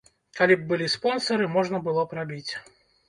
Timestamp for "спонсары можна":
0.95-1.83